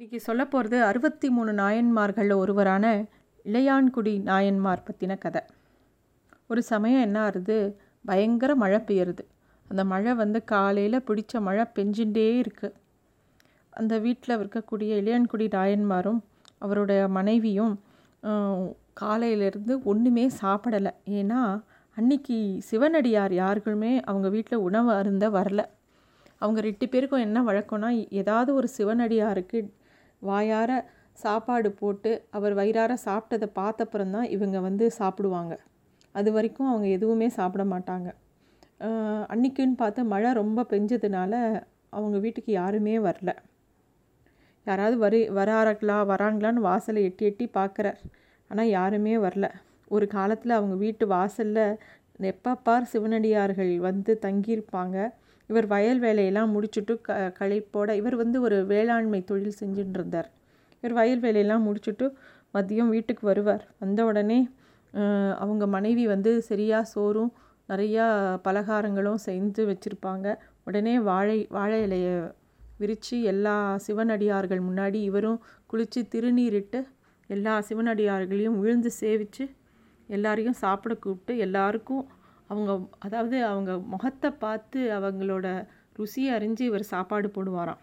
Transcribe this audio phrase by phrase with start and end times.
[0.00, 2.84] இன்றைக்கி சொல்ல போகிறது அறுபத்தி மூணு நாயன்மார்களில் ஒருவரான
[3.44, 5.40] இளையான்குடி நாயன்மார் பற்றின கதை.
[6.50, 7.56] ஒரு சமயம் என்ன ஆகுது
[8.08, 9.24] பயங்கர மழை பெய்யுறது.
[9.70, 12.76] அந்த மழை வந்து காலையில் பிடிச்ச மழை பெஞ்சுட்டே இருக்குது
[13.80, 16.20] அந்த வீட்டில் இருக்கக்கூடிய இளையான்குடி நாயன்மாரும்
[16.58, 17.74] அவருடைய மனைவியும்
[19.02, 20.92] காலையிலேருந்து ஒன்றுமே சாப்பிடலை.
[21.18, 21.42] ஏன்னா
[21.96, 22.38] அன்னைக்கு
[22.70, 25.60] சிவனடியார் யாருக்குமே அவங்க வீட்டில் உணவு அருந்த வரல.
[26.42, 27.92] அவங்க ரெண்டு பேருக்கும் என்ன வழக்கம்னா
[28.22, 29.60] ஏதாவது ஒரு சிவனடியாருக்கு
[30.22, 30.70] வாயார
[31.18, 35.54] சாப்பாடு போட்டு அவர் வயிறார சாப்பிட்டதை பார்த்தப்புறம் தான் இவங்க வந்து சாப்பிடுவாங்க.
[36.14, 38.08] அது வரைக்கும் அவங்க எதுவுமே சாப்பிட மாட்டாங்க.
[39.32, 41.32] அன்னைக்குன்னு பார்த்து மழை ரொம்ப பெஞ்சதுனால
[41.92, 43.30] அவங்க வீட்டுக்கு யாருமே வரல.
[44.66, 48.00] யாராவது வரி வராங்களா வராங்களான்னு வாசலை எட்டி எட்டி பார்க்குறார்.
[48.50, 49.46] ஆனால் யாருமே வரல.
[49.94, 51.64] ஒரு காலத்தில் அவங்க வீட்டு வாசலில்
[52.30, 54.96] எப்பப்பார் சிவனடியார்கள் வந்து தங்கியிருப்பாங்க.
[55.50, 60.28] இவர் வயல் வேலையெல்லாம் முடிச்சுட்டு க களைப்போட இவர் வந்து ஒரு வேளாண்மை தொழில் செஞ்சுட்டு இருந்தார்
[60.82, 62.06] இவர் வயல் வேலையெல்லாம் முடிச்சுட்டு
[62.54, 63.64] மதியம் வீட்டுக்கு வருவார்.
[63.82, 64.38] வந்த உடனே
[65.42, 67.32] அவங்க மனைவி வந்து சரியாக சோறும்
[67.68, 68.04] நிறையா
[68.46, 70.26] பலகாரங்களும் செஞ்சு வச்சுருப்பாங்க.
[70.68, 72.14] உடனே வாழை வாழை இலையை
[72.80, 73.54] விரித்து எல்லா
[73.86, 75.38] சிவனடியார்கள் முன்னாடி இவரும்
[75.70, 76.80] குளித்து திருநீரிட்டு
[77.30, 79.44] எல்லா சிவனடியார்களையும் விழுந்து சேவித்து
[80.08, 82.04] எல்லாரையும் சாப்பிட கூப்பிட்டு எல்லாருக்கும்
[82.50, 85.46] அவங்க அதாவது அவங்க முகத்தை பார்த்து அவங்களோட
[85.98, 87.80] ருசியை அறிஞ்சு இவர் சாப்பாடு போடுவாராம்.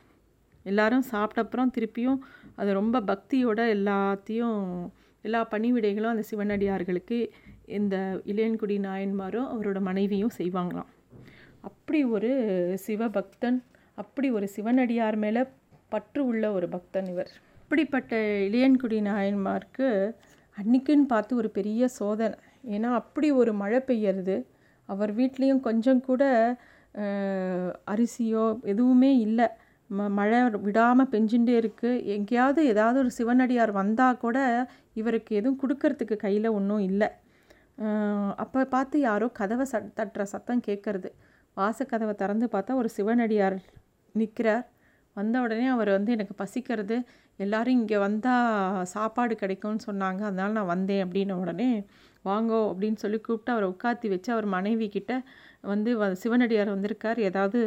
[0.66, 2.20] எல்லாரும் சாப்பிட்டப்புறம் திருப்பியும்
[2.56, 4.62] அது ரொம்ப பக்தியோட எல்லாத்தையும்
[5.22, 7.18] எல்லா பணிவிடைகளும் அந்த சிவனடியார்களுக்கு
[7.78, 7.96] இந்த
[8.26, 10.92] இளையன்குடி நாயன்மாரும் அவரோட மனைவியும் செய்வாங்களாம்.
[11.62, 12.32] அப்படி ஒரு
[12.88, 13.58] சிவபக்தன்
[13.96, 15.42] அப்படி ஒரு சிவனடியார் மேலே
[15.90, 17.30] பற்று உள்ள ஒரு பக்தன் இவர்.
[17.62, 18.16] இப்படிப்பட்ட
[18.48, 19.88] இளையன்குடி நாயன்மாருக்கு
[20.58, 22.38] அன்னைக்குன்னு பார்த்து ஒரு பெரிய சோதனை.
[22.76, 24.36] ஏன்னா அப்படி ஒரு மழை பெய்யறது
[24.90, 26.24] அவர் வீட்லேயும் கொஞ்சம் கூட
[27.94, 29.48] அரிசியோ எதுவுமே இல்லை.
[29.90, 34.38] ம மழை விடாமல் பெஞ்சுட்டே இருக்குது எங்கேயாவது ஏதாவது ஒரு சிவனடியார் வந்தால் கூட
[35.02, 37.10] இவருக்கு எதுவும் கொடுக்கறதுக்கு கையில் ஒன்றும் இல்லை.
[38.44, 41.10] அப்போ பார்த்து யாரோ கதவை ச தட்டுற சத்தம் கேட்குறது
[41.58, 43.58] வாசக்கதவை திறந்து பார்த்தா ஒரு சிவனடியார்
[44.16, 44.66] நிற்கிறார்
[45.16, 46.98] வந்த உடனே அவர் வந்து எனக்கு பசிக்கிறது.
[47.40, 50.22] எல்லோரும் இங்கே வந்தால் சாப்பாடு கிடைக்கும்னு சொன்னாங்க.
[50.30, 51.70] அதனால் நான் வந்தேன் அப்படின்ன உடனே
[52.30, 55.14] வாங்கோ அப்படின்னு சொல்லி கூப்பிட்டு அவரை உட்காத்தி வச்சு அவர் மனைவி கிட்ட
[55.64, 57.60] வந்து வ சிவனடியார் வந்திருக்கார் ஏதாவது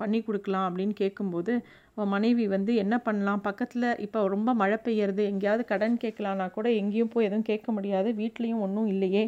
[0.00, 1.52] பண்ணி கொடுக்கலாம் அப்படின்னு கேட்கும்போது
[1.94, 3.42] அவன் மனைவி வந்து என்ன பண்ணலாம்?
[3.46, 8.64] பக்கத்தில் இப்போ ரொம்ப மழை பெய்யறது எங்கேயாவது கடன் கேட்கலான்னா கூட எங்கேயும் போய் எதுவும் கேட்க முடியாது வீட்லேயும்
[8.66, 9.24] ஒன்றும் இல்லையே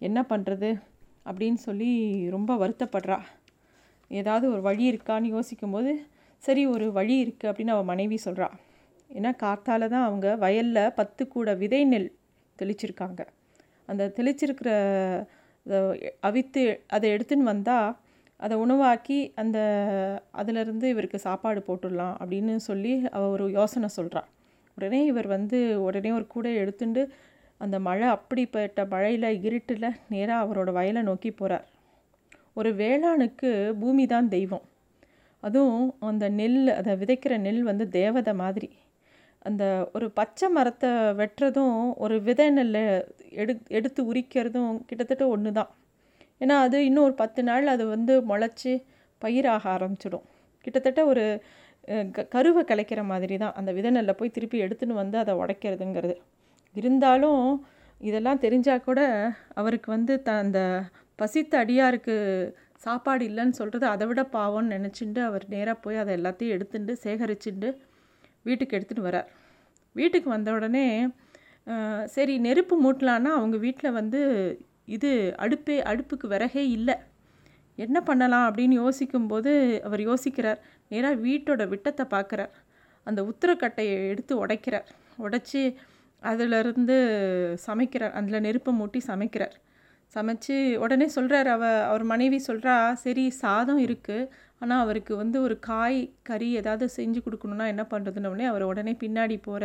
[0.00, 0.70] என்ன பண்ணுறது
[1.26, 1.90] அப்படின்னு சொல்லி
[2.36, 3.18] ரொம்ப வருத்தப்படுறா.
[4.10, 5.92] ஏதாவது ஒரு வழி இருக்கான்னு யோசிக்கும்போது
[6.42, 8.48] சரி ஒரு வழி இருக்குது அப்படின்னு அவள் மனைவி சொல்கிறா
[9.10, 12.08] ஏன்னா காத்தால தான் அவங்க வயலில் பத்து கூட விதை நெல்
[12.58, 13.20] தெளிச்சிருக்காங்க.
[13.88, 14.70] அந்த தெளிச்சிருக்கிற
[16.20, 17.88] அவித்து அதை எடுத்துன்னு வந்தால்
[18.40, 19.58] அதை உணவாக்கி அந்த
[20.30, 24.28] அதிலிருந்து இவருக்கு சாப்பாடு போட்டுடலாம் அப்படின்னு சொல்லி அவள் ஒரு யோசனை சொல்கிறாள்
[24.78, 27.02] உடனே இவர் வந்து உடனே ஒரு கூடை எடுத்துட்டு
[27.60, 31.66] அந்த மழை அப்படிப்பட்ட மழையில் இருட்டில் நேராக அவரோட வயலை நோக்கி போகிறார்
[32.54, 33.50] ஒரு வேளாணுக்கு
[33.80, 34.64] பூமி தான் தெய்வம்.
[35.42, 38.68] அதுவும் அந்த நெல் அதை விதைக்கிற நெல் வந்து தேவதை மாதிரி.
[39.48, 39.64] அந்த
[39.96, 42.82] ஒரு பச்சை மரத்தை வெட்டுறதும் ஒரு விதை நெல்லை
[43.42, 45.70] எடு எடுத்து உரிக்கிறதும் கிட்டத்தட்ட ஒன்று தான்.
[46.40, 48.72] ஏன்னா அது இன்னும் ஒரு பத்து நாள் அது வந்து முளைச்சி
[49.22, 50.26] பயிராக ஆரம்பிச்சிடும்.
[50.64, 51.24] கிட்டத்தட்ட ஒரு
[52.16, 56.16] க கருவை கலைக்கிற மாதிரி தான் அந்த விதை நெல்லை போய் திருப்பி எடுத்துன்னு வந்து அதை உடைக்கிறதுங்கிறது.
[56.76, 57.44] இருந்தாலும்
[58.00, 59.00] இதெல்லாம் தெரிஞ்சால் கூட
[59.60, 60.60] அவருக்கு வந்து த அந்த
[61.18, 62.16] பசித்த அடியாருக்கு
[62.84, 67.68] சாப்பாடு இல்லைன்னு சொல்கிறது அதை விட பாவம்னு நினச்சிட்டு அவர் நேராக போய் அதை எல்லாத்தையும் எடுத்துட்டு சேகரிச்சுட்டு
[68.46, 69.28] வீட்டுக்கு எடுத்துகிட்டு வரார்.
[70.00, 70.86] வீட்டுக்கு வந்த உடனே
[72.16, 74.20] சரி நெருப்பு மூட்டலான்னா அவங்க வீட்டில் வந்து
[74.96, 75.10] இது
[75.44, 76.94] அடுப்பே அடுப்புக்கு விறகே இல்லை.
[77.84, 78.46] என்ன பண்ணலாம்?
[78.48, 79.52] அப்படின்னு யோசிக்கும்போது
[79.86, 80.60] அவர் யோசிக்கிறார்.
[80.92, 82.54] நேராக வீட்டோட விட்டத்தை பார்க்குறார்
[83.06, 84.86] அந்த உத்தரக்கட்டையை எடுத்து உடைக்கிறார்.
[85.24, 85.62] உடைச்சி
[86.22, 86.96] அதிலிருந்து
[87.66, 88.14] சமைக்கிறார்.
[88.18, 89.56] அதில் நெருப்பை மூட்டி சமைக்கிறார்.
[90.18, 96.00] சமைச்சு உடனே சொல்கிறார் அவ அவர் மனைவி சொல்கிறா சரி சாதம் இருக்குது ஆனால் அவருக்கு வந்து ஒரு காய்
[96.22, 99.64] கறி ஏதாவது செஞ்சு கொடுக்கணுன்னா என்ன பண்ணுறதுன்னு உடனே அவர் உடனே பின்னாடி போகிற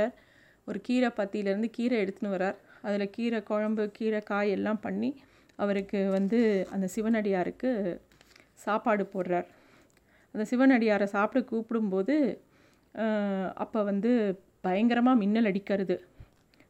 [0.67, 5.09] ஒரு கீரை பத்தியிலேருந்து கீரை எடுத்துன்னு வரார் அதில் கீரை குழம்பு கீரை காய் எல்லாம் பண்ணி
[5.59, 6.39] அவருக்கு வந்து
[6.71, 7.71] அந்த சிவனடியாருக்கு
[8.53, 9.47] சாப்பாடு போடுறார்.
[10.35, 12.15] அந்த சிவனடியாரை சாப்பிட கூப்பிடும்போது
[13.55, 14.11] அப்போ வந்து
[14.61, 15.95] பயங்கரமாக மின்னல் அடிக்கிறது.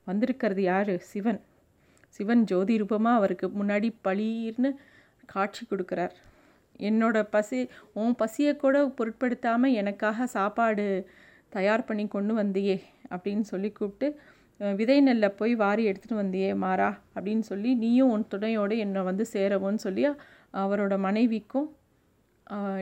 [0.07, 0.93] வந்திருக்கிறது யார்?
[1.11, 1.41] சிவன்.
[2.17, 4.69] சிவன் ஜோதி ரூபமாக அவருக்கு முன்னாடி பளீர்னு
[5.33, 6.13] காட்சி கொடுக்குறார்.
[6.87, 7.59] என்னோட பசி
[8.01, 10.85] உன் பசியை கூட பொருட்படுத்தாமல் எனக்காக சாப்பாடு
[11.55, 12.77] தயார் பண்ணி கொண்டு வந்தியே
[13.13, 14.07] அப்படின்னு சொல்லி கூப்பிட்டு
[14.79, 19.83] விதை நெல்லை போய் வாரி எடுத்துகிட்டு வந்தியே மாறா அப்படின்னு சொல்லி நீயும் உன் துணையோடு என்னை வந்து சேரவும்னு
[19.85, 20.03] சொல்லி
[20.63, 21.69] அவரோட மனைவிக்கும்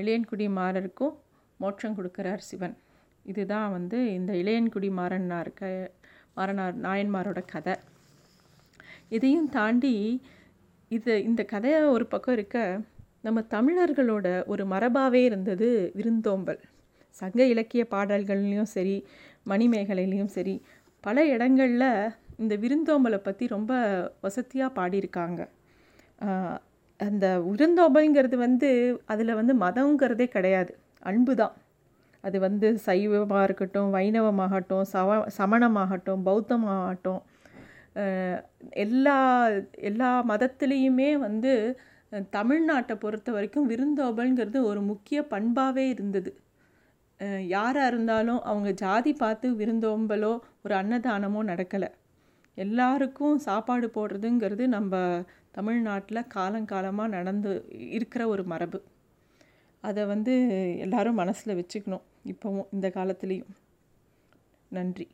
[0.02, 1.14] இளையன்குடி மாறருக்கும்
[1.60, 2.76] மோட்சம் கொடுக்குறார் சிவன்.
[3.26, 5.70] இதுதான் வந்து இந்த இளையன்குடி மாறனார் க
[6.38, 7.76] மாறனார் நாயன்மாரோட கதை.
[9.12, 9.96] இதையும் தாண்டி
[10.92, 12.58] இது இந்த கதையை ஒரு பக்கம் இருக்க
[13.26, 15.68] நம்ம தமிழர்களோட ஒரு மரபாகவே இருந்தது
[15.98, 16.60] விருந்தோம்பல்.
[17.22, 18.96] சங்க இலக்கிய பாடல்கள்லேயும் சரி
[19.52, 20.56] மணிமேகலையிலையும் சரி
[21.04, 21.90] பல இடங்களில்
[22.42, 23.72] இந்த விருந்தோம்பலை பற்றி ரொம்ப
[24.26, 25.42] வசதியாக பாடியிருக்காங்க.
[27.00, 28.70] அந்த விருந்தோம்பல்ங்கிறது வந்து
[29.14, 30.72] அதில் வந்து மதங்கிறதே கிடையாது.
[31.10, 31.56] அன்பு தான்.
[32.24, 37.22] அது வந்து சைவமாக இருக்கட்டும் வைணவமாகட்டும் சவ சமணமாகட்டும் பௌத்தமாகட்டும்
[38.84, 39.18] எல்லா
[39.90, 41.54] எல்லா மதத்துலேயுமே வந்து
[42.34, 46.32] தமிழ்நாட்டை பொறுத்த வரைக்கும் விருந்தோம்பல்ங்கிறது ஒரு முக்கிய பண்பாகவே இருந்தது.
[47.48, 50.34] யாராக இருந்தாலும் அவங்க ஜாதி பார்த்து விருந்தோம்பலோ
[50.64, 51.90] ஒரு அன்னதானமோ நடக்கலை.
[52.58, 54.96] எல்லாருக்கும் சாப்பாடு போடுறதுங்கிறது நம்ம
[55.52, 57.52] தமிழ்நாட்டில் காலங்காலமாக நடந்து
[57.98, 58.80] இருக்கிற ஒரு மரபு.
[59.84, 60.34] அதை வந்து
[60.86, 63.54] எல்லாரும் மனசில் வச்சுக்கணும் இப்போவும் இந்த காலத்துலேயும்.
[64.72, 65.08] நன்றி.